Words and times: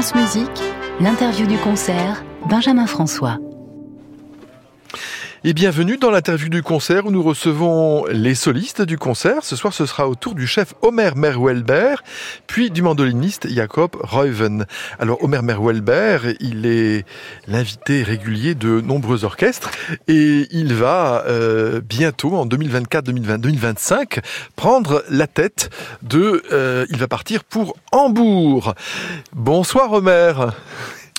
France 0.00 0.14
Musique, 0.14 0.62
l'interview 1.00 1.44
du 1.48 1.56
concert, 1.58 2.22
Benjamin 2.48 2.86
François. 2.86 3.40
Et 5.44 5.54
bienvenue 5.54 5.98
dans 5.98 6.10
l'interview 6.10 6.48
du 6.48 6.64
concert 6.64 7.06
où 7.06 7.12
nous 7.12 7.22
recevons 7.22 8.06
les 8.06 8.34
solistes 8.34 8.82
du 8.82 8.98
concert. 8.98 9.44
Ce 9.44 9.54
soir, 9.54 9.72
ce 9.72 9.86
sera 9.86 10.08
au 10.08 10.16
tour 10.16 10.34
du 10.34 10.48
chef 10.48 10.74
Omer 10.82 11.14
Merwelber, 11.14 11.94
puis 12.48 12.72
du 12.72 12.82
mandoliniste 12.82 13.46
Jacob 13.48 13.92
Reuven. 14.00 14.66
Alors, 14.98 15.22
Omer 15.22 15.44
Merwelber, 15.44 16.34
il 16.40 16.66
est 16.66 17.06
l'invité 17.46 18.02
régulier 18.02 18.56
de 18.56 18.80
nombreux 18.80 19.24
orchestres 19.24 19.70
et 20.08 20.48
il 20.50 20.74
va 20.74 21.22
euh, 21.28 21.80
bientôt, 21.88 22.34
en 22.34 22.44
2024-2025, 22.44 24.18
prendre 24.56 25.04
la 25.08 25.28
tête 25.28 25.70
de... 26.02 26.42
Euh, 26.50 26.84
il 26.90 26.96
va 26.96 27.06
partir 27.06 27.44
pour 27.44 27.76
Hambourg. 27.92 28.74
Bonsoir 29.34 29.92
Omer. 29.92 30.52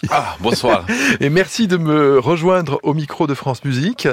Ah, 0.10 0.38
bonsoir. 0.40 0.86
Et 1.20 1.30
merci 1.30 1.68
de 1.68 1.78
me 1.78 2.20
rejoindre 2.20 2.80
au 2.84 2.94
micro 2.94 3.28
de 3.28 3.34
France 3.34 3.64
Musique. 3.66 4.08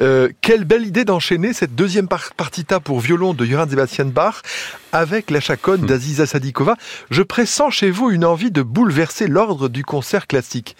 Euh, 0.00 0.28
quelle 0.40 0.64
belle 0.64 0.86
idée 0.86 1.04
d'enchaîner 1.04 1.52
cette 1.52 1.74
deuxième 1.74 2.08
partita 2.08 2.80
pour 2.80 3.00
violon 3.00 3.32
de 3.32 3.44
Johann 3.44 3.68
Sebastian 3.68 4.06
Bach 4.06 4.42
avec 4.92 5.30
la 5.30 5.40
chaconne 5.40 5.82
hmm. 5.82 5.86
d'Aziza 5.86 6.26
Sadikova. 6.26 6.76
Je 7.10 7.22
pressens 7.22 7.70
chez 7.70 7.90
vous 7.90 8.10
une 8.10 8.24
envie 8.24 8.50
de 8.50 8.62
bouleverser 8.62 9.26
l'ordre 9.26 9.68
du 9.68 9.84
concert 9.84 10.26
classique. 10.26 10.76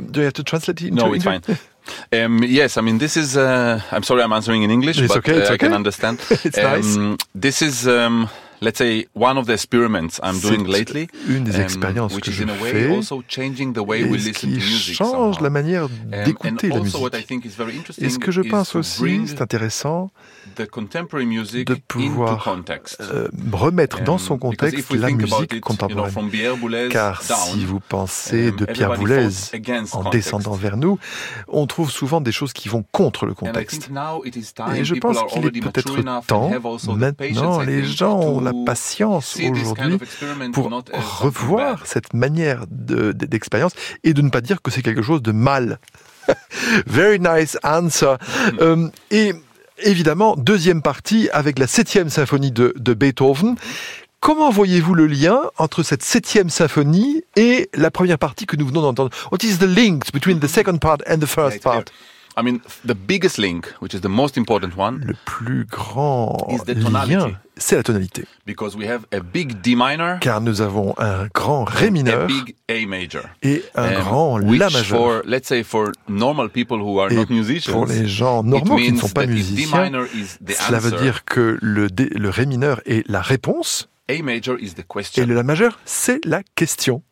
Do 0.00 0.20
you 0.20 0.26
have 0.26 0.34
to 0.34 0.42
translate 0.42 0.80
it 0.80 0.88
into 0.88 1.06
No, 1.06 1.14
it's 1.14 1.24
fine. 1.24 1.40
Um, 2.12 2.42
yes, 2.42 2.76
I 2.76 2.82
mean 2.82 2.98
this 2.98 3.16
is. 3.16 3.36
Uh, 3.36 3.78
I'm 3.92 4.02
sorry, 4.02 4.22
I'm 4.22 4.32
answering 4.32 4.62
in 4.62 4.70
English, 4.70 4.98
it's 4.98 5.08
but 5.08 5.18
okay, 5.18 5.38
it's 5.38 5.50
uh, 5.50 5.54
okay. 5.54 5.66
I 5.66 5.68
can 5.68 5.72
understand. 5.72 6.18
it's 6.44 6.56
nice. 6.56 6.96
Um, 6.96 7.16
this 7.32 7.62
is. 7.62 7.86
Um, 7.86 8.28
let's 8.60 8.78
say 8.78 9.06
one 9.14 9.36
of 9.38 9.46
the 9.46 9.52
experiments 9.52 10.20
I'm 10.22 10.38
doing 10.40 10.66
lately, 10.66 11.08
une 11.28 11.44
des 11.44 11.60
expériences 11.60 12.12
um, 12.12 12.16
which 12.16 12.24
que 12.26 12.30
is 12.30 12.34
je 12.34 12.44
in 12.44 12.48
a 12.50 12.62
way 12.62 12.72
fais, 12.72 12.96
also 12.96 13.22
changing 13.28 13.72
the 13.74 13.78
way 13.78 14.04
we 14.04 14.16
et 14.16 14.18
ce 14.20 14.28
listen 14.28 14.32
qui 14.50 14.58
to 14.58 14.64
music 14.64 14.94
change 14.96 15.10
somehow. 15.34 15.42
la 15.42 15.50
manière 15.50 15.84
Um, 15.86 16.24
d'écouter 16.24 16.68
la 16.68 16.76
also 16.76 16.98
what 17.00 17.08
I 17.08 17.12
musique. 17.16 17.26
think 17.28 17.44
is 17.44 17.50
very 17.56 17.72
Et 18.00 18.08
ce 18.10 18.18
que 18.18 18.30
je 18.30 18.42
pense 18.42 18.74
aussi, 18.74 19.22
c'est 19.26 19.40
intéressant, 19.42 20.10
the 20.56 20.66
contemporary 20.68 21.26
music 21.26 21.66
de 21.66 21.74
into 21.74 21.82
pouvoir 21.88 22.42
context. 22.44 22.96
euh, 23.00 23.28
remettre 23.52 24.02
dans 24.02 24.18
son 24.18 24.34
Um, 24.34 24.40
contexte 24.40 24.90
la 24.94 25.10
musique 25.10 25.32
it, 25.32 25.52
you 25.52 25.58
know, 25.58 25.60
contemporaine. 25.60 26.30
Car 26.90 27.22
down, 27.28 27.38
si 27.52 27.64
vous 27.64 27.80
pensez 27.80 28.52
de 28.52 28.64
Pierre 28.64 28.94
Boulez 28.94 29.26
en 29.92 30.02
context. 30.02 30.12
descendant 30.12 30.52
vers 30.54 30.76
nous, 30.76 30.98
on 31.48 31.66
trouve 31.66 31.90
souvent 31.90 32.20
des 32.20 32.32
choses 32.32 32.52
qui 32.52 32.68
vont 32.68 32.84
contre 32.92 33.26
le 33.26 33.34
contexte. 33.34 33.90
Et 34.74 34.84
je 34.84 34.94
pense 34.94 35.18
qu'il 35.32 35.46
est 35.46 35.50
peut-être 35.60 36.02
temps, 36.26 36.50
maintenant, 36.96 37.60
les 37.60 37.84
gens 37.84 38.18
ont 38.20 38.40
la 38.46 38.64
patience 38.64 39.36
aujourd'hui 39.52 39.98
pour 40.52 40.64
revoir 41.20 41.86
cette 41.86 42.14
manière 42.14 42.64
de- 42.70 43.12
de- 43.12 43.26
d'expérience 43.26 43.72
et 44.04 44.14
de 44.14 44.22
ne 44.22 44.30
pas 44.30 44.40
dire 44.40 44.62
que 44.62 44.70
c'est 44.70 44.82
quelque 44.82 45.02
chose 45.02 45.22
de 45.22 45.32
mal. 45.32 45.78
Very 46.86 47.18
nice 47.20 47.56
answer. 47.62 48.14
Euh, 48.60 48.88
et 49.10 49.32
évidemment, 49.84 50.34
deuxième 50.36 50.82
partie 50.82 51.28
avec 51.32 51.58
la 51.58 51.66
septième 51.66 52.08
symphonie 52.10 52.50
de, 52.52 52.72
de 52.76 52.94
Beethoven. 52.94 53.56
Comment 54.20 54.50
voyez-vous 54.50 54.94
le 54.94 55.06
lien 55.06 55.38
entre 55.58 55.82
cette 55.84 56.02
septième 56.02 56.50
symphonie 56.50 57.22
et 57.36 57.68
la 57.74 57.90
première 57.90 58.18
partie 58.18 58.46
que 58.46 58.56
nous 58.56 58.66
venons 58.66 58.82
d'entendre? 58.82 59.10
What 59.30 59.38
is 59.44 59.58
the 59.58 59.64
link 59.68 60.10
between 60.12 60.40
the 60.40 60.48
second 60.48 60.78
part 60.78 60.98
and 61.08 61.18
the 61.18 61.26
first 61.26 61.62
part? 61.62 61.84
I 62.38 62.42
mean, 62.42 62.60
the 62.84 62.94
biggest 62.94 63.38
link, 63.38 63.66
which 63.80 63.94
is 63.94 64.02
the 64.02 64.08
most 64.10 64.36
important 64.36 64.76
one, 64.76 65.00
Le 65.06 65.14
plus 65.24 65.64
grand 65.64 66.36
Is 66.50 66.64
the 66.66 66.74
tonality. 66.74 67.14
lien, 67.14 67.38
c'est 67.56 67.76
la 67.76 67.82
tonalité. 67.82 68.26
because 68.44 68.76
we 68.76 68.86
have 68.86 69.06
a 69.10 69.20
big 69.20 69.62
D 69.62 69.74
minor 69.74 70.18
Car 70.20 70.42
nous 70.42 70.60
avons 70.60 70.94
un 70.98 71.28
grand 71.32 71.64
Ré 71.64 71.86
and 71.86 71.88
a 71.88 71.90
mineur 71.92 72.26
big 72.26 72.54
A 72.68 72.86
major. 72.86 73.22
et 73.42 73.64
un 73.74 73.88
Um, 73.88 73.94
grand 74.02 74.38
La 74.38 74.68
majeur. 74.68 74.84
for, 74.98 75.22
let's 75.24 75.48
say, 75.48 75.62
for 75.62 75.92
normal 76.08 76.50
people 76.50 76.76
who 76.78 76.98
are 77.00 77.10
Et 77.10 77.16
not 77.16 77.30
musicians, 77.30 77.72
pour 77.72 77.86
les 77.86 78.06
gens 78.06 78.42
normaux 78.42 78.76
qui 78.76 78.88
ne 78.88 78.90
means 78.92 79.00
sont 79.00 79.08
pas 79.08 79.24
D 79.26 79.32
musiciens, 79.32 79.84
minor 79.84 80.04
is 80.14 80.36
the 80.44 80.52
cela 80.52 80.78
veut 80.78 80.92
answer, 80.92 81.02
dire 81.04 81.24
que 81.24 81.56
le, 81.62 81.88
dé- 81.88 82.10
le 82.14 82.28
Ré 82.28 82.44
mineur 82.44 82.82
est 82.84 83.08
la 83.08 83.22
réponse 83.22 83.88
A 84.10 84.22
major 84.22 84.56
is 84.60 84.74
the 84.74 84.80
et 84.80 84.84
question. 84.86 85.26
le 85.26 85.34
La 85.34 85.42
majeur, 85.42 85.78
c'est 85.86 86.22
la 86.26 86.42
question. 86.54 87.02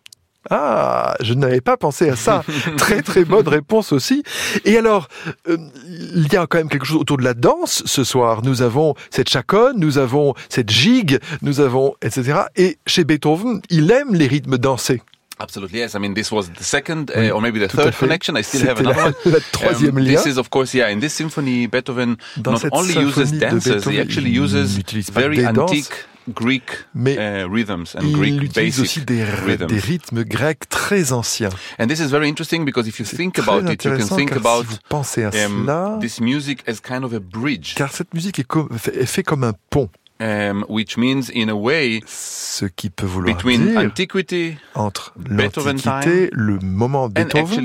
Ah, 0.50 1.16
je 1.21 1.34
n'avais 1.34 1.60
pas 1.60 1.77
pensé 1.77 2.09
à 2.09 2.16
ça. 2.16 2.44
très 2.77 3.03
très 3.03 3.25
bonne 3.25 3.49
réponse 3.49 3.93
aussi. 3.93 4.22
Et 4.65 4.77
alors, 4.77 5.09
euh, 5.49 5.56
il 6.15 6.32
y 6.32 6.37
a 6.37 6.47
quand 6.47 6.59
même 6.59 6.69
quelque 6.69 6.87
chose 6.87 7.00
autour 7.00 7.16
de 7.16 7.25
la 7.25 7.34
danse 7.34 7.82
ce 7.87 8.05
soir. 8.05 8.43
Nous 8.43 8.62
avons 8.62 8.94
cette 9.10 9.28
chaconne, 9.28 9.78
nous 9.78 9.99
avons 9.99 10.34
cette 10.49 10.71
gigue, 10.71 11.19
nous 11.43 11.60
avons 11.60 11.94
etc. 12.03 12.41
Et 12.56 12.78
chez 12.87 13.04
Beethoven, 13.04 13.62
il 13.71 13.91
aime 13.91 14.15
les 14.15 14.27
rythmes 14.27 14.59
dansés. 14.59 15.00
Absolutely, 15.41 15.78
yes. 15.81 15.94
I 15.94 15.99
mean, 15.99 16.15
this 16.15 16.31
was 16.31 16.44
the 16.56 16.62
second, 16.62 17.10
Oui, 17.16 17.28
uh, 17.28 17.34
or 17.34 17.41
maybe 17.41 17.59
the 17.59 17.69
third 17.69 17.97
connection. 17.99 18.37
I 18.37 18.43
still 18.43 18.69
have 18.69 18.78
another 18.78 18.97
la- 18.97 19.06
one. 19.06 19.15
la 19.25 19.41
troisième 19.41 19.99
lien. 19.99 20.15
This 20.15 20.27
is, 20.27 20.38
of 20.38 20.49
course, 20.49 20.72
yeah. 20.75 20.93
In 20.93 21.00
this 21.00 21.12
symphony, 21.12 21.66
Beethoven 21.66 22.16
Dans 22.37 22.53
not 22.53 22.65
only 22.71 22.94
uses 22.97 23.33
dances, 23.33 23.84
he 23.84 23.99
actually 23.99 24.31
uses 24.31 24.78
very 25.12 25.38
danses, 25.38 25.59
antique 25.59 26.06
Greek 26.29 26.62
mais 26.95 27.17
uh, 27.17 27.47
rhythms 27.51 27.95
and 27.97 28.03
Il 28.03 28.12
Greek 28.17 28.43
utilise 28.43 28.81
aussi 28.81 29.01
des, 29.03 29.25
rhythms. 29.25 29.67
des 29.67 29.79
rythmes 29.79 30.25
grecs 30.25 30.69
très 30.69 31.12
anciens. 31.12 31.51
And 31.79 31.87
this 31.87 32.01
is 32.01 32.09
very 32.09 32.29
interesting 32.29 32.65
because 32.65 32.87
if 32.87 32.99
you 32.99 33.05
think 33.05 33.39
about 33.39 33.71
it, 33.71 33.85
you 33.85 33.97
can 33.97 34.17
think 34.17 34.33
about 34.33 34.63
si 34.63 34.69
vous 34.71 34.77
pensez 34.89 35.25
à 35.25 35.29
um, 35.29 35.33
cela, 35.65 35.99
this 36.01 36.21
music 36.21 36.63
as 36.69 36.81
kind 36.81 37.05
of 37.05 37.13
a 37.13 37.21
bridge, 37.21 37.75
car 37.75 37.93
cette 37.93 38.15
musique 38.15 38.39
est, 38.39 38.47
comme- 38.47 38.69
est 38.73 39.07
fait 39.07 39.23
comme 39.23 39.45
un 39.45 39.55
pont, 39.71 39.91
um, 40.21 40.65
which 40.69 40.97
means 40.97 41.31
in 41.34 41.49
a 41.49 41.55
way 41.55 42.01
ce 42.07 42.65
qui 42.67 42.91
peut 42.91 43.07
vouloir 43.07 43.34
between 43.37 43.67
dire 43.67 43.81
antiquity 43.81 44.57
entre 44.75 45.13
l'Antiquité, 45.29 46.31
le 46.33 46.59
moment 46.61 47.09
de 47.09 47.15
Beethoven, 47.15 47.63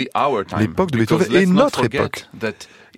l'époque 0.59 0.91
de 0.91 0.97
Beethoven 0.97 1.35
et 1.35 1.45
notre 1.45 1.85
époque. 1.85 2.27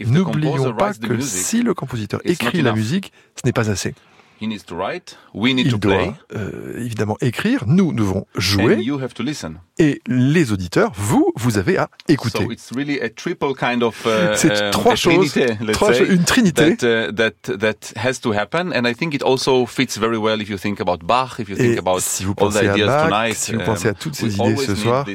N'oublions 0.03 0.73
pas 0.73 0.93
que 0.93 1.13
music, 1.13 1.29
si 1.29 1.61
le 1.61 1.73
compositeur 1.73 2.21
écrit 2.25 2.61
la 2.61 2.73
musique, 2.73 3.11
ce 3.35 3.41
n'est 3.45 3.53
pas 3.53 3.69
assez. 3.69 3.93
He 4.41 4.47
needs 4.47 4.63
to 4.65 4.75
write, 4.75 5.17
we 5.33 5.53
need 5.53 5.67
Il 5.67 5.73
to 5.73 5.77
play, 5.79 6.05
doit 6.07 6.39
euh, 6.39 6.79
évidemment 6.79 7.17
écrire, 7.21 7.63
nous 7.67 7.93
devons 7.93 8.25
and 8.35 8.39
jouer, 8.39 8.77
you 8.81 8.99
have 9.01 9.13
to 9.13 9.23
listen. 9.23 9.55
et 9.77 10.01
les 10.07 10.51
auditeurs, 10.51 10.91
vous, 10.95 11.31
vous 11.35 11.57
avez 11.57 11.77
à 11.77 11.89
écouter. 12.07 12.43
So 12.43 12.51
it's 12.51 12.71
really 12.75 12.99
a 13.01 13.09
triple 13.09 13.53
kind 13.55 13.83
of 13.83 14.05
uh, 14.05 14.33
C'est 14.35 14.51
um, 14.65 14.71
trois 14.71 14.95
choses, 14.95 15.31
trinité, 15.31 15.57
let's 15.63 15.73
trois 15.73 15.93
say, 15.93 15.99
choses, 15.99 16.09
une 16.09 16.23
trinité. 16.23 16.75
that, 16.77 17.09
uh, 17.09 17.11
that 17.13 17.57
that 17.59 17.93
has 17.95 18.19
to 18.21 18.33
happen, 18.33 18.71
and 18.73 18.85
I 18.87 18.93
think 18.93 19.13
it 19.13 19.23
also 19.23 19.65
fits 19.65 19.97
very 19.99 20.17
well 20.17 20.41
if 20.41 20.49
you 20.49 20.57
think 20.57 20.79
about 20.79 20.99
Bach, 21.03 21.39
if 21.39 21.49
you 21.49 21.55
Et 21.55 21.75
think 21.75 21.77
about 21.79 21.99
si 21.99 22.23
vous 22.23 22.33
all 22.37 22.49
the 22.49 22.53
pensez 22.53 22.67
à 22.67 22.77
Bach, 22.77 23.09
tonight. 23.09 23.35
si 23.35 23.53
vous 23.53 23.59
um, 23.59 23.65
pensez 23.65 23.87
à 23.87 23.93
toutes 23.93 24.15
ces 24.15 24.35
idées 24.35 24.55
ce 24.55 24.75
soir, 24.75 25.05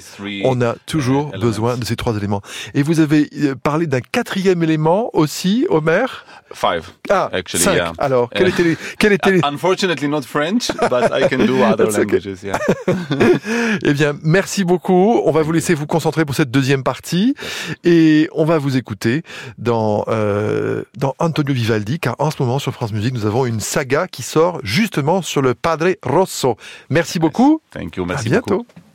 On 0.45 0.61
a 0.63 0.75
toujours 0.87 1.33
uh, 1.35 1.39
besoin 1.39 1.71
elements. 1.71 1.81
de 1.81 1.85
ces 1.85 1.97
trois 1.97 2.17
éléments. 2.17 2.43
Et 2.75 2.83
vous 2.83 3.01
avez 3.01 3.29
euh, 3.43 3.55
parlé 3.55 3.87
d'un 3.87 4.01
quatrième 4.01 4.63
élément 4.63 5.11
aussi, 5.13 5.67
Omer? 5.69 6.25
Five. 6.53 6.91
Ah, 7.11 7.29
Actually, 7.33 7.63
cinq. 7.63 7.75
yeah. 7.75 7.93
Alors, 7.99 8.31
Uh, 8.37 8.49
étaient 8.49 8.77
les. 9.25 9.41
Unfortunately, 9.45 10.09
not 10.09 10.23
French, 10.23 10.71
but 10.91 11.11
I 11.13 11.29
can 11.29 11.47
do 11.47 11.63
other 11.63 11.87
okay. 11.87 11.99
languages. 11.99 12.43
Yeah. 12.43 12.59
Eh 13.83 13.93
bien, 13.93 14.15
merci 14.23 14.65
beaucoup. 14.65 15.21
On 15.25 15.31
va 15.31 15.43
vous 15.43 15.53
laisser 15.53 15.75
vous 15.75 15.87
concentrer 15.87 16.25
pour 16.25 16.35
cette 16.35 16.51
deuxième 16.51 16.83
partie. 16.83 17.35
Et 17.85 18.29
on 18.33 18.45
va 18.45 18.59
vous 18.59 18.77
écouter 18.77 19.23
dans, 19.59 20.05
euh, 20.09 20.83
dans 20.97 21.15
Antonio 21.19 21.53
Vivaldi, 21.55 21.99
car 21.99 22.17
en 22.19 22.31
ce 22.31 22.37
moment, 22.41 22.59
sur 22.59 22.73
France 22.73 22.93
Musique, 22.93 23.15
nous 23.15 23.27
avons 23.27 23.47
une 23.47 23.61
saga 23.61 24.07
qui 24.09 24.23
sort 24.23 24.61
justement 24.63 25.23
sur 25.23 25.43
le 25.43 25.55
Padre 25.55 25.97
Rosso. 26.03 26.57
Merci 26.91 27.19
beaucoup. 27.19 27.61
Thank 27.71 27.97
you. 27.97 28.05
À 28.05 28.07
Merci 28.07 28.29
bientôt. 28.29 28.59
beaucoup. 28.59 28.86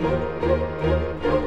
Música 0.00 1.37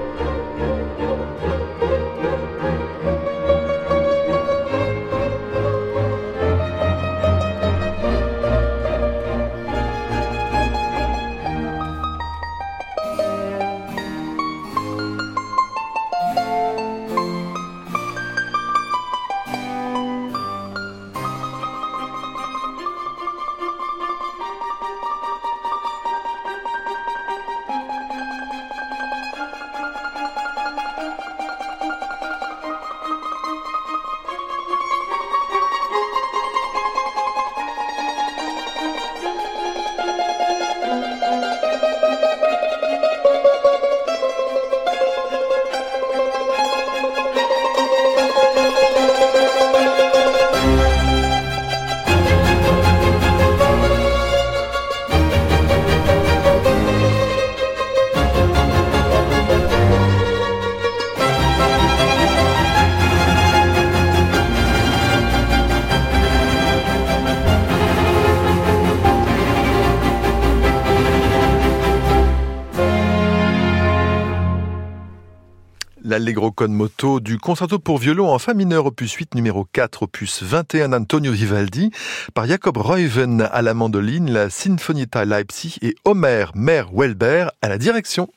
l'Allegro 76.12 76.52
con 76.52 76.74
moto 76.74 77.22
du 77.22 77.38
concerto 77.38 77.80
pour 77.80 77.98
violon 77.98 78.34
en 78.34 78.38
fa 78.38 78.54
mineur 78.54 78.86
opus 78.86 79.14
8 79.14 79.34
numéro 79.34 79.66
4 79.72 80.04
opus 80.04 80.44
21 80.44 80.92
Antonio 80.92 81.32
Vivaldi 81.32 81.90
par 82.34 82.48
Jacob 82.48 82.76
Reuven 82.76 83.48
à 83.50 83.62
la 83.62 83.74
mandoline, 83.74 84.30
la 84.30 84.50
Sinfonietta 84.50 85.24
Leipzig 85.24 85.78
et 85.82 85.96
Homer 86.04 86.48
Mer-Welber 86.54 87.48
à 87.62 87.70
la 87.70 87.78
direction. 87.78 88.28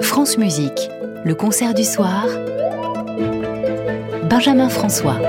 France 0.00 0.36
Musique, 0.36 0.90
le 1.24 1.36
concert 1.36 1.74
du 1.74 1.84
soir. 1.84 2.26
Benjamin 4.28 4.68
François. 4.68 5.20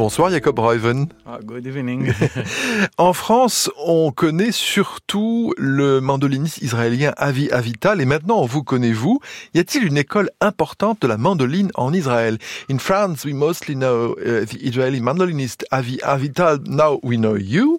Bonsoir 0.00 0.30
Jacob 0.30 0.58
Reuven. 0.58 1.08
Ah, 1.26 1.40
good 1.44 1.66
evening. 1.66 2.10
en 2.96 3.12
France, 3.12 3.70
on 3.76 4.12
connaît 4.12 4.50
surtout 4.50 5.52
le 5.58 6.00
mandoliniste 6.00 6.62
israélien 6.62 7.12
Avi 7.18 7.50
Avital 7.50 8.00
et 8.00 8.06
maintenant 8.06 8.40
on 8.40 8.46
vous 8.46 8.62
connaît 8.62 8.92
vous. 8.92 9.20
Y 9.52 9.58
a-t-il 9.58 9.84
une 9.84 9.98
école 9.98 10.30
importante 10.40 11.02
de 11.02 11.06
la 11.06 11.18
mandoline 11.18 11.70
en 11.74 11.92
Israël? 11.92 12.38
In 12.70 12.78
France, 12.78 13.26
we 13.26 13.34
mostly 13.34 13.74
know 13.74 14.16
uh, 14.16 14.46
the 14.46 14.56
Israeli 14.62 15.02
mandolinist 15.02 15.66
Avi 15.70 15.98
Avital. 16.02 16.66
Now 16.66 16.98
we 17.02 17.18
know 17.18 17.36
you. 17.36 17.78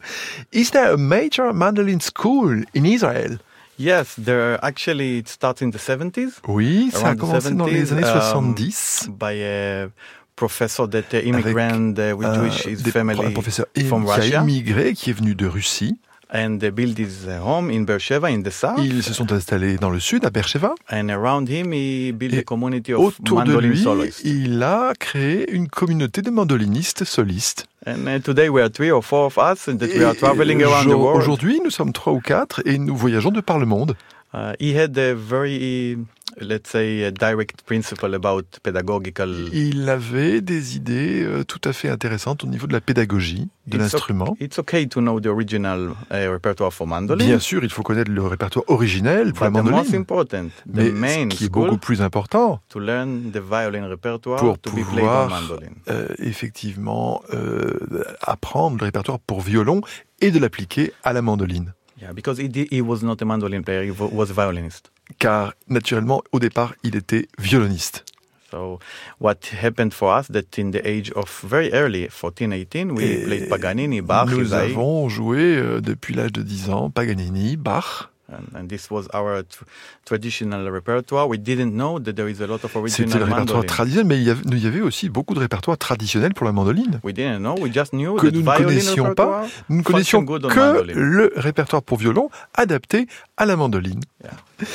Is 0.54 0.70
there 0.70 0.94
a 0.94 0.98
major 0.98 1.52
mandolin 1.54 2.02
school 2.02 2.62
in 2.76 2.86
Israel? 2.86 3.40
Yes, 3.80 4.14
there 4.24 4.64
actually 4.64 5.18
it 5.18 5.28
starts 5.28 5.64
in 5.64 5.72
the 5.72 5.80
70s. 5.80 6.34
Oui, 6.48 6.92
ça 6.94 7.10
a 7.10 7.16
commencé 7.16 7.50
dans 7.52 7.66
les 7.66 7.86
70s, 7.86 7.94
années 7.94 8.04
um, 8.04 8.54
70. 8.54 9.10
by 9.10 9.42
a 9.42 9.90
professor 10.36 10.88
that 10.90 11.14
uh, 11.14 11.18
immigrant 11.26 11.98
uh, 12.00 12.14
with 12.16 12.28
un, 12.28 12.36
Jewish 12.36 12.66
his 12.66 12.82
family 12.92 13.32
professeur 13.34 13.66
from 13.88 14.06
qui 14.06 14.12
a 14.12 14.16
Russia, 14.16 14.42
immigré, 14.42 14.94
qui 14.94 15.10
est 15.10 15.14
venu 15.14 15.36
de 15.36 15.48
Russie. 15.48 15.96
and 16.34 16.60
they 16.60 16.72
built 16.72 16.98
his 16.98 17.28
uh, 17.28 17.42
home 17.46 17.70
in 17.70 17.82
Beersheba 17.84 18.30
in 18.30 18.42
the 18.42 18.52
south. 18.52 18.80
Ils 18.82 19.04
se 19.04 19.14
sont 19.14 19.34
installés 19.34 19.76
dans 19.76 19.90
le 19.90 20.00
sud, 20.00 20.24
à 20.24 20.30
Beersheva. 20.30 20.74
And 20.90 21.10
around 21.10 21.50
him, 21.50 21.74
he 21.74 22.14
built 22.14 22.34
a 22.38 22.44
community 22.44 22.94
of 22.94 23.02
Autour 23.02 23.44
de 23.44 23.58
lui, 23.60 23.78
soloists. 23.78 24.22
il 24.24 24.64
a 24.64 24.94
créé 24.98 25.52
une 25.52 25.68
communauté 25.68 26.22
de 26.22 26.30
mandolinistes 26.30 27.04
solistes. 27.04 27.66
And 27.86 28.22
today 28.24 28.48
we 28.48 28.62
are 28.62 28.70
three 28.72 28.92
or 28.92 29.04
four 29.04 29.26
of 29.26 29.38
us 29.38 29.66
that 29.66 29.88
we 29.94 30.06
are 30.06 30.14
Et 30.14 30.18
traveling 30.20 30.64
around 30.64 30.86
the 30.86 30.94
aujourd- 30.94 31.02
world. 31.02 31.22
Aujourd'hui, 31.22 31.60
nous 31.66 31.70
sommes 31.70 31.92
trois 31.92 32.14
ou 32.14 32.22
quatre 32.22 32.62
et 32.66 32.78
nous 32.78 32.96
voyageons 32.96 33.32
de 33.32 33.42
par 33.42 33.60
le 33.60 33.66
monde. 33.66 33.98
Uh, 34.34 34.54
he 34.62 34.74
had 34.74 34.98
a 34.98 35.14
very, 35.14 35.98
let's 36.40 36.70
say, 36.70 37.04
a 37.06 37.12
direct 37.12 37.62
principle 37.64 38.14
about 38.16 38.44
pedagogical. 38.64 39.30
Il 39.54 39.90
avait 39.90 40.42
des 40.42 40.76
idées 40.78 41.24
euh, 41.24 41.44
tout 41.44 41.62
à 41.66 41.74
fait 41.74 41.90
intéressantes 41.90 42.44
au 42.44 42.48
niveau 42.48 42.68
de 42.68 42.74
la 42.74 42.82
pédagogie 42.82 43.50
de 43.68 43.78
It's 43.78 43.94
l'instrument. 43.94 44.36
It's 44.40 44.58
okay 44.60 44.88
to 44.88 45.02
know 45.02 45.20
the 45.20 45.28
original 45.28 45.92
uh, 46.12 46.28
repertoire 46.32 46.72
for 46.74 46.88
mandolin. 46.88 47.26
Bien 47.26 47.40
sûr, 47.40 47.64
il 47.64 47.70
faut 47.70 47.84
connaître 47.84 48.12
le 48.12 48.24
répertoire 48.24 48.66
originel 48.70 49.34
pour 49.34 49.46
la 49.46 49.50
But 49.52 49.60
the 49.60 49.64
most 49.64 49.72
mandoline. 49.76 49.96
important, 50.02 50.48
the 50.68 50.76
Mais 50.76 50.90
main 50.92 51.30
ce 51.32 51.36
qui 51.38 51.46
est 51.46 51.50
beaucoup 51.50 51.78
plus 51.78 52.02
important, 52.02 52.60
to 52.70 52.80
learn 52.80 53.32
the 53.32 53.38
violin 53.40 53.88
repertoire 53.88 54.40
Pour 54.40 54.60
to 54.60 54.72
be 54.72 54.76
played 54.76 54.86
on 54.90 54.96
pouvoir 54.98 55.30
mandolin. 55.30 55.70
euh, 55.90 56.08
effectivement 56.20 57.22
euh, 57.34 57.78
apprendre 58.22 58.78
le 58.80 58.86
répertoire 58.86 59.20
pour 59.20 59.42
violon 59.42 59.82
et 60.22 60.32
de 60.32 60.40
l'appliquer 60.40 60.94
à 61.04 61.14
la 61.14 61.22
mandoline. 61.22 61.74
Yeah, 62.02 62.14
because 62.14 62.40
he, 62.40 62.50
he 62.72 62.82
was 62.82 63.04
not 63.04 63.18
a 63.22 63.26
mandolin 63.26 63.62
player, 63.62 63.84
he 63.84 63.92
wa- 63.92 64.10
was 64.12 64.32
a 64.32 64.34
violinist. 64.34 64.92
Car 65.20 65.54
naturellement, 65.68 66.22
au 66.32 66.40
départ, 66.40 66.74
il 66.84 66.96
était 66.96 67.28
violoniste. 67.40 68.06
So 68.52 68.80
what 69.20 69.38
happened 69.54 69.94
for 69.94 70.14
us 70.14 70.28
that 70.28 70.58
in 70.58 70.72
the 70.72 70.86
age 70.86 71.12
of 71.16 71.44
very 71.48 71.72
early, 71.72 72.10
14, 72.10 72.52
18, 72.52 72.92
we 72.92 73.04
Et 73.04 73.24
played 73.24 73.50
Paganini, 73.50 74.02
Bach, 74.02 74.28
Nous 74.28 74.54
avons 74.54 75.08
joué 75.08 75.56
euh, 75.56 75.80
depuis 75.80 76.14
l'âge 76.14 76.34
de 76.34 76.42
10 76.42 76.70
ans 76.70 76.90
Paganini, 76.90 77.56
Bach. 77.56 78.12
And, 78.32 78.60
and 78.60 78.68
this 78.68 78.90
was 78.90 79.08
our 79.14 79.44
tr- 79.44 79.64
traditional 80.06 80.70
repertoire. 80.72 81.28
We 81.28 81.38
didn't 81.38 81.72
know 81.74 82.00
that 82.00 82.14
there 82.14 82.30
is 82.30 82.42
a 82.42 82.48
lot 82.48 82.64
of 82.64 82.72
C'était 82.72 82.78
original 82.80 83.20
le 83.20 83.26
répertoire 83.26 83.66
traditionnel, 83.66 84.08
mais 84.08 84.18
il 84.18 84.24
y, 84.24 84.30
avait, 84.30 84.42
il 84.52 84.64
y 84.64 84.68
avait 84.68 84.82
aussi 84.82 85.10
beaucoup 85.10 85.34
de 85.34 85.40
répertoire 85.40 85.78
traditionnel 85.78 86.34
pour 86.34 86.46
la 86.46 86.52
mandoline. 86.52 87.00
We 87.04 87.14
didn't 87.14 87.40
know, 87.40 87.56
we 87.60 87.72
just 87.74 87.92
knew 87.94 88.16
Que 88.16 88.28
that 88.28 88.32
nous 88.34 88.42
ne 88.42 88.58
connaissions 88.58 89.14
pas. 89.14 89.46
Nous 89.70 89.78
ne 89.78 89.84
connaissions 89.84 90.26
que 90.26 90.84
le 90.94 91.32
répertoire 91.36 91.84
pour 91.84 91.98
violon 91.98 92.30
adapté 92.56 93.08
à 93.38 93.46
la 93.46 93.56
mandoline. 93.56 94.02
Yeah. 94.24 94.32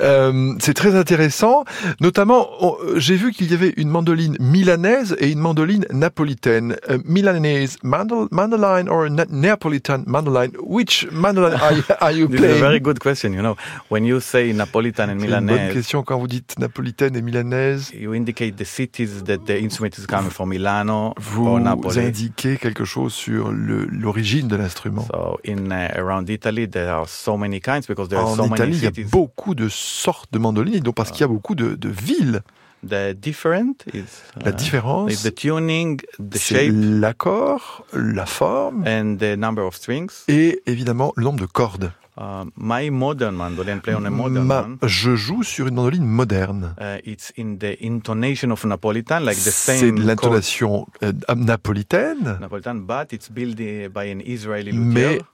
Euh, 0.00 0.54
c'est 0.60 0.74
très 0.74 0.94
intéressant. 0.94 1.64
Notamment, 2.00 2.48
euh, 2.62 2.98
j'ai 2.98 3.16
vu 3.16 3.32
qu'il 3.32 3.50
y 3.50 3.54
avait 3.54 3.72
une 3.76 3.88
mandoline 3.88 4.36
milanaise 4.38 5.16
et 5.18 5.30
une 5.30 5.40
mandoline 5.40 5.84
napolitaine. 5.92 6.76
Euh, 6.88 6.98
Milanese 7.04 7.76
mandol, 7.82 8.28
mandoline 8.30 8.88
or 8.88 9.10
na 9.10 9.24
Neapolitan 9.28 10.04
mandoline. 10.06 10.52
Which 10.62 11.08
mandoline 11.10 11.54
are, 11.60 11.72
you- 11.72 11.82
are 12.00 12.12
you 12.12 12.26
This 12.28 12.38
is 12.40 12.44
a 12.44 12.46
playing? 12.46 12.60
very 12.60 12.80
good 12.80 12.98
question. 13.02 13.32
You 13.34 13.42
know, 13.42 13.56
when 13.90 14.04
you 14.04 14.20
say 14.20 14.52
Napolitan 14.52 15.08
and 15.10 15.18
C'est 15.20 15.26
une 15.26 15.30
bonne 15.32 15.44
Milanese, 15.44 15.72
question 15.74 16.02
quand 16.02 16.18
vous 16.18 16.28
dites 16.28 16.58
napolitaine 16.58 17.16
et 17.16 17.22
milanaise. 17.22 17.90
you 17.92 18.14
indicate 18.14 18.56
the 18.56 18.64
cities 18.64 19.24
that 19.24 19.38
the 19.46 19.58
instrument 19.60 19.98
is 19.98 20.06
coming 20.06 20.30
from 20.30 20.48
Milano 20.48 21.12
Vous 21.18 21.46
or 21.46 21.60
Napoli. 21.60 21.98
indiquez 22.06 22.56
quelque 22.56 22.84
chose 22.84 23.12
sur 23.12 23.50
l'origine 23.52 24.48
de 24.48 24.56
l'instrument. 24.56 25.06
So 25.12 25.38
in 25.44 25.70
uh, 25.70 25.88
around 25.98 26.28
Italy, 26.30 26.68
there 26.68 26.88
are 26.90 27.06
so 27.08 27.36
many 27.36 27.60
kinds 27.60 27.86
because 27.86 28.08
there 28.08 28.18
are 28.20 28.26
En 28.28 28.36
so 28.36 28.44
Italie, 28.46 28.70
many 28.72 28.76
il 28.76 28.82
y 28.84 28.86
a 28.86 28.90
cities. 28.90 29.10
beaucoup 29.10 29.54
de 29.54 29.68
sortes 29.68 30.32
de 30.32 30.38
mandolines, 30.38 30.80
donc 30.80 30.94
parce 30.94 31.10
qu'il 31.10 31.20
y 31.20 31.24
a 31.24 31.28
beaucoup 31.28 31.54
de, 31.54 31.74
de 31.74 31.88
villes. 31.88 32.40
The 32.84 33.12
different 33.14 33.84
is 33.94 34.02
La 34.44 34.50
uh, 34.50 34.54
différence, 34.56 35.12
is 35.12 35.22
the 35.22 35.32
tuning, 35.32 36.00
the 36.18 36.36
c'est 36.36 36.66
shape, 36.66 36.72
l'accord, 36.74 37.84
la 37.92 38.26
forme 38.26 38.82
and 38.88 39.18
the 39.18 39.36
number 39.38 39.62
of 39.64 39.76
strings. 39.76 40.08
et 40.26 40.60
évidemment 40.66 41.12
le 41.16 41.22
nombre 41.22 41.38
de 41.38 41.46
cordes. 41.46 41.92
Uh, 42.14 42.44
my 42.56 42.90
modern 42.90 43.34
mandolin, 43.34 43.80
play 43.80 43.94
on 43.94 44.04
a 44.04 44.10
modern 44.10 44.44
Ma- 44.44 44.60
one. 44.64 44.76
je 44.82 45.14
joue 45.16 45.42
sur 45.42 45.66
une 45.68 45.74
mandoline 45.76 46.04
moderne. 46.04 46.74
Uh, 46.78 46.98
it's 47.04 47.32
in 47.38 47.56
the 47.58 47.74
intonation 47.80 48.50
of 48.50 48.62
Napolitan, 48.66 49.20
like 49.20 49.36
the 49.38 49.50
C'est 49.50 49.90
l'intonation 49.90 50.86
euh, 51.02 51.12
napolitaine, 51.34 52.36
Napolitan, 52.38 52.74
but 52.86 53.12
it's 53.12 53.30
built 53.30 53.58
uh, 53.60 53.88
by 53.88 54.10
an 54.12 54.20
Israeli 54.26 54.72
mais 54.72 54.84
luthier, 55.04 55.18
c'est- 55.18 55.24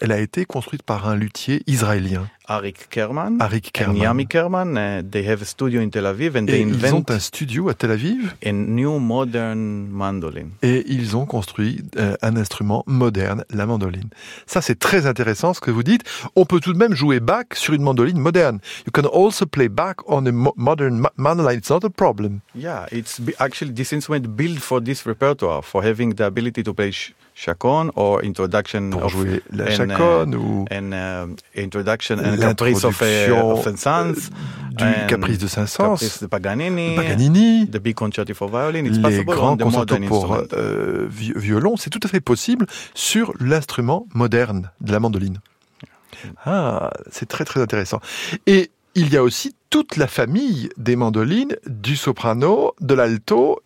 elle 0.00 0.12
a 0.12 0.20
été 0.20 0.44
construite 0.44 0.82
par 0.82 1.08
un 1.08 1.16
luthier 1.16 1.62
israélien, 1.66 2.28
Arik 2.46 2.88
Kerman. 2.88 3.36
Arik 3.40 3.72
Kerman. 3.72 3.96
Yami 4.00 4.26
Kerman, 4.26 4.76
uh, 4.76 5.02
they 5.02 5.26
have 5.28 5.42
a 5.42 5.44
studio 5.44 5.80
in 5.82 5.90
Tel 5.90 6.06
Aviv 6.06 6.34
and 6.36 6.44
Et 6.46 6.52
they 6.52 6.60
ils 6.62 6.94
ont 6.94 6.98
invent 6.98 7.04
un 7.10 7.18
studio 7.18 7.68
à 7.68 7.74
Tel 7.74 7.90
Aviv? 7.90 8.34
a 8.44 8.52
new 8.52 8.98
modern 8.98 9.88
mandolin. 9.90 10.46
et 10.62 10.84
ils 10.88 11.16
ont 11.16 11.26
construit 11.26 11.82
euh, 11.98 12.16
un 12.22 12.36
instrument 12.36 12.84
moderne, 12.86 13.44
la 13.50 13.66
mandoline. 13.66 14.08
Ça, 14.46 14.62
c'est 14.62 14.78
très 14.78 15.06
intéressant 15.06 15.52
ce 15.52 15.60
que 15.60 15.70
vous 15.70 15.82
dites. 15.82 16.04
On 16.36 16.46
peut 16.46 16.60
tout 16.60 16.72
de 16.72 16.78
même 16.78 16.94
jouer 16.94 17.20
Bach 17.20 17.46
sur 17.54 17.74
une 17.74 17.82
mandoline 17.82 18.18
moderne. 18.18 18.60
You 18.86 18.92
can 18.92 19.08
also 19.12 19.44
play 19.44 19.68
Bach 19.68 19.96
on 20.06 20.24
a 20.26 20.32
mo- 20.32 20.54
modern 20.56 20.98
ma- 21.00 21.12
mandoline. 21.16 21.58
It's 21.58 21.68
not 21.70 21.84
a 21.84 21.90
problem. 21.90 22.40
Yeah, 22.54 22.86
it's 22.92 23.20
actually 23.38 23.74
this 23.74 23.92
instrument 23.92 24.26
built 24.36 24.60
for 24.60 24.80
this 24.82 25.04
repertoire, 25.04 25.62
for 25.64 25.84
having 25.84 26.14
the 26.14 26.22
ability 26.24 26.62
to 26.62 26.72
play 26.72 26.92
chaconne 27.40 27.90
or 27.94 28.20
introduction 28.24 28.90
Pour 28.90 29.04
of 29.04 29.12
jouer 29.12 29.42
la 29.52 29.64
and, 29.64 29.68
uh, 29.68 29.76
chaconne 29.76 30.34
ou 30.34 30.64
and 30.72 30.92
um, 30.92 31.36
introduction 31.54 32.18
and 32.18 32.36
caprice 32.38 32.82
of, 32.84 33.00
uh, 33.00 33.32
of 33.32 33.62
Saint-Saëns, 33.62 34.30
du 34.72 34.84
and 34.84 35.06
Caprice 35.08 35.38
de 35.38 35.46
Saint-Saëns, 35.46 35.90
caprice 35.98 36.20
de 36.22 36.26
Paganini, 36.26 36.96
Paganini, 36.96 37.68
the 37.70 37.78
big 37.78 37.94
concerti 37.94 38.34
for 38.34 38.48
violin. 38.48 38.84
It's 38.86 38.96
les 38.96 39.02
possible 39.02 39.34
grands 39.36 39.52
on 39.52 39.56
the 39.56 39.62
concertos 39.62 39.94
modern 39.94 40.08
pour 40.08 40.34
instrument. 40.34 40.48
euh, 40.60 41.06
vi- 41.08 41.32
violon, 41.36 41.76
c'est 41.76 41.90
tout 41.90 42.00
à 42.02 42.08
fait 42.08 42.20
possible 42.20 42.66
sur 42.94 43.32
l'instrument 43.38 44.06
moderne 44.14 44.70
de 44.80 44.90
la 44.92 44.98
mandoline. 44.98 45.38
Ah, 46.44 46.90
c'est 47.10 47.26
très 47.28 47.44
très 47.44 47.60
intéressant. 47.60 48.00
Et 48.46 48.70
il 48.94 49.12
y 49.12 49.16
a 49.16 49.22
aussi 49.22 49.54
toute 49.70 49.96
la 49.96 50.06
famille 50.08 50.70
des 50.76 50.96
mandolines, 50.96 51.54
du 51.66 51.94
soprano, 51.94 52.72
de 52.80 52.94
l'alto 52.94 53.60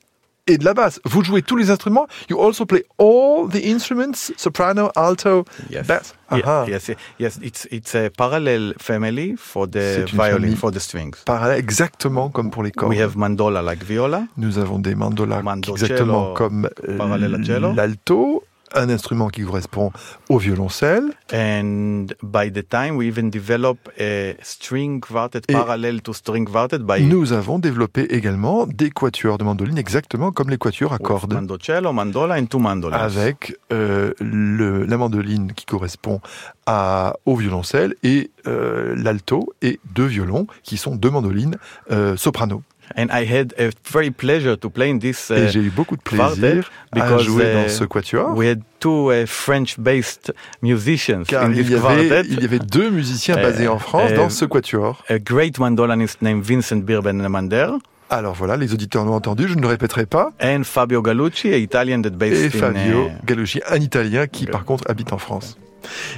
et 0.47 0.59
de 0.59 0.65
la 0.65 0.75
basse. 0.75 1.01
Vous 1.05 1.23
jouez 1.23 1.43
tous 1.43 1.57
les 1.57 1.71
instruments. 1.71 2.07
You 2.29 2.39
also 2.41 2.67
play 2.67 2.85
all 2.99 3.49
the 3.49 3.65
instruments, 3.65 4.33
soprano, 4.37 4.91
alto, 4.97 5.45
Yes. 5.71 5.87
bass. 5.87 6.15
Yeah, 6.33 6.41
Aha. 6.47 6.65
yes, 6.67 6.91
yes, 7.21 7.39
it's 7.43 7.69
it's 7.71 7.95
a 7.95 8.09
parallel 8.17 8.75
family 8.81 9.35
for 9.37 9.69
the 9.69 9.73
C'est 9.81 10.01
une 10.01 10.07
violin, 10.19 10.33
famille. 10.41 10.57
for 10.57 10.73
the 10.73 10.79
strings. 10.79 11.13
Parallèle, 11.27 11.59
exactement 11.59 12.31
comme 12.31 12.51
pour 12.51 12.63
les 12.63 12.71
cordes. 12.73 12.91
We 12.93 13.01
have 13.01 13.17
mandola 13.17 13.61
like 13.63 13.85
viola, 13.85 14.25
Nous 14.39 14.59
avons 14.59 14.79
des 14.79 14.95
mandolas 14.95 15.43
exactement 15.69 16.33
comme 16.33 16.69
euh, 16.89 17.75
l'alto, 17.75 18.45
un 18.75 18.89
instrument 18.89 19.29
qui 19.29 19.43
correspond 19.43 19.93
au 20.29 20.39
violoncelle. 20.39 21.13
and 21.33 22.07
by 22.23 22.51
the 22.51 22.67
time 22.69 22.97
we 22.97 23.07
even 23.07 23.31
develop 23.31 23.79
a 24.01 24.35
string 24.43 25.01
quartet 25.01 25.43
Et 25.49 25.53
parallel 25.53 26.03
to 26.03 26.13
string 26.13 26.49
quartet 26.49 26.79
by 26.79 27.03
Nous 27.05 27.33
avons 27.33 27.59
développé 27.59 28.03
également 28.15 28.67
des 28.67 28.91
quatuors 28.91 29.39
de 29.39 29.45
mandoline 29.45 29.79
exactement 29.79 30.33
comme 30.33 30.51
les 30.51 30.59
quatuors 30.59 30.93
à 30.93 30.97
with 30.97 31.03
cordes. 31.07 31.33
mandocello, 31.33 31.93
mandola, 31.93 32.35
and 32.39 32.47
two 32.47 32.59
mandolins. 32.59 32.97
Avec 32.99 33.57
euh, 33.73 34.13
le, 34.21 34.85
la 34.85 34.97
mandoline 34.97 35.53
qui 35.55 35.65
correspond 35.67 36.21
à, 36.67 37.15
au 37.27 37.37
violoncelle 37.37 37.95
et 38.03 38.31
euh, 38.47 38.95
l'alto 38.97 39.53
et 39.63 39.81
deux 39.95 40.07
violons 40.07 40.47
qui 40.63 40.77
sont 40.77 40.95
deux 40.97 41.11
mandolines 41.11 41.57
euh, 41.91 42.17
soprano. 42.17 42.63
And 42.97 43.07
I 43.11 43.25
had 43.27 43.55
a 43.59 43.71
very 43.93 44.11
pleasure 44.11 44.57
to 44.57 44.69
play 44.71 44.91
in 44.91 44.99
this. 44.99 45.31
Et 45.31 45.35
Uh, 45.47 45.49
j'ai 45.51 45.61
eu 45.61 45.71
beaucoup 45.71 45.97
de 45.97 46.03
plaisir 46.03 46.71
à 46.93 46.95
because, 46.95 47.23
jouer 47.25 47.45
uh, 47.51 47.55
dans 47.55 47.69
ce 47.69 47.85
quatuor. 47.85 48.37
we 48.37 48.47
had 48.49 48.61
two 48.81 49.11
uh, 49.11 49.27
French-based 49.27 50.33
musicians 50.63 51.25
Car 51.27 51.45
in 51.45 51.53
il 51.53 51.71
y, 51.71 51.75
avait, 51.75 52.23
il 52.29 52.41
y 52.41 52.45
avait 52.45 52.59
deux 52.59 52.91
musiciens 52.91 53.37
Euh, 53.39 53.43
basés 53.43 53.69
en 53.69 53.79
France 53.79 54.11
euh, 54.13 54.17
dans 54.17 54.31
ce 54.31 54.45
quatuor. 54.45 55.03
A 55.09 55.19
great 55.19 55.59
mandolinist 55.59 56.21
named 56.23 56.43
Vincent 56.43 56.77
Birbenemander 56.83 57.69
Alors 58.11 58.35
voilà, 58.35 58.57
les 58.57 58.73
auditeurs 58.75 59.05
l'ont 59.05 59.15
entendu, 59.15 59.49
je 59.49 59.55
ne 59.55 59.63
le 59.63 59.69
répéterai 59.69 60.07
pas. 60.07 60.33
and 60.43 60.63
Fabio 60.65 61.01
Gallucci, 61.03 61.49
an 61.55 61.57
Italian 61.57 62.03
that 62.03 62.11
based 62.11 62.43
Et 62.43 62.57
in. 62.57 62.61
Fabio 62.61 63.07
uh, 63.07 63.11
Gallucci, 63.25 63.61
un 63.71 63.77
Italien 63.81 64.27
qui 64.27 64.47
par 64.47 64.65
contre 64.65 64.85
habite 64.91 65.13
en 65.13 65.19
France. 65.19 65.57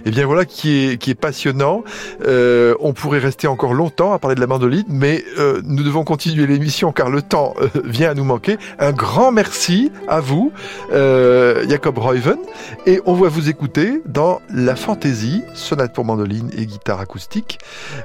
Et 0.04 0.10
bien 0.10 0.26
voilà 0.26 0.44
qui 0.44 0.76
est, 0.76 0.98
qui 0.98 1.10
est 1.10 1.14
passionnant. 1.14 1.84
Euh, 2.26 2.74
on 2.80 2.92
pourrait 2.92 3.18
rester 3.18 3.46
encore 3.46 3.74
longtemps 3.74 4.12
à 4.12 4.18
parler 4.18 4.34
de 4.34 4.40
la 4.40 4.46
mandoline, 4.46 4.84
mais 4.88 5.24
euh, 5.38 5.60
nous 5.64 5.82
devons 5.82 6.04
continuer 6.04 6.46
l'émission 6.46 6.92
car 6.92 7.10
le 7.10 7.22
temps 7.22 7.54
euh, 7.60 7.68
vient 7.84 8.10
à 8.10 8.14
nous 8.14 8.24
manquer. 8.24 8.58
Un 8.78 8.92
grand 8.92 9.32
merci 9.32 9.90
à 10.08 10.20
vous, 10.20 10.52
Jacob 10.90 11.98
Reuven. 11.98 12.38
Et 12.86 13.00
on 13.06 13.14
va 13.14 13.28
vous 13.28 13.48
écouter 13.48 14.02
dans 14.06 14.40
La 14.52 14.76
Fantaisie, 14.76 15.42
sonate 15.54 15.94
pour 15.94 16.04
mandoline 16.04 16.50
et 16.56 16.66
guitare 16.66 17.00
acoustique. 17.00 17.58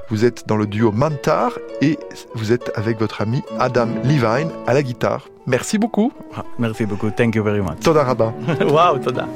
Vous 0.08 0.24
êtes 0.24 0.46
dans 0.46 0.56
le 0.56 0.66
duo 0.66 0.92
Mantar 0.92 1.52
et 1.80 1.98
vous 2.34 2.52
êtes 2.52 2.72
avec 2.74 2.98
votre 2.98 3.20
ami 3.20 3.42
Adam 3.58 3.88
Levine 4.04 4.50
à 4.66 4.74
la 4.74 4.82
guitare. 4.82 5.28
Merci 5.46 5.78
beaucoup. 5.78 6.12
Merci 6.58 6.86
beaucoup. 6.86 7.10
Thank 7.10 7.34
you 7.34 7.42
very 7.42 7.60
much. 7.60 7.80
Toda 7.82 8.04
Rabba. 8.04 8.32
wow, 8.60 8.98
toda. 8.98 9.26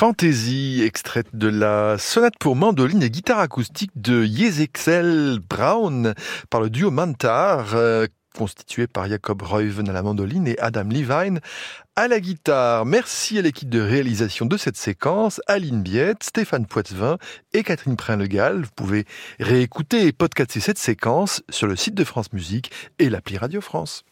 Fantasy, 0.00 0.80
extraite 0.82 1.26
de 1.34 1.48
la 1.48 1.98
sonate 1.98 2.38
pour 2.40 2.56
mandoline 2.56 3.02
et 3.02 3.10
guitare 3.10 3.38
acoustique 3.38 3.90
de 3.96 4.24
Yezexel 4.24 5.40
Brown 5.46 6.14
par 6.48 6.62
le 6.62 6.70
duo 6.70 6.90
Mantar, 6.90 7.74
euh, 7.74 8.06
constitué 8.34 8.86
par 8.86 9.06
Jacob 9.10 9.42
Reuven 9.42 9.90
à 9.90 9.92
la 9.92 10.02
mandoline 10.02 10.48
et 10.48 10.58
Adam 10.58 10.84
Levine 10.84 11.40
à 11.96 12.08
la 12.08 12.18
guitare. 12.18 12.86
Merci 12.86 13.38
à 13.38 13.42
l'équipe 13.42 13.68
de 13.68 13.82
réalisation 13.82 14.46
de 14.46 14.56
cette 14.56 14.78
séquence, 14.78 15.42
Aline 15.46 15.82
Biette, 15.82 16.24
Stéphane 16.24 16.64
Poitvin 16.64 17.18
et 17.52 17.62
Catherine 17.62 17.96
Prin-Legal. 17.96 18.62
Vous 18.62 18.70
pouvez 18.74 19.04
réécouter 19.38 20.06
et 20.06 20.12
podcaster 20.12 20.60
cette 20.60 20.78
séquence 20.78 21.42
sur 21.50 21.66
le 21.66 21.76
site 21.76 21.94
de 21.94 22.04
France 22.04 22.32
Musique 22.32 22.70
et 22.98 23.10
l'appli 23.10 23.36
Radio 23.36 23.60
France. 23.60 24.04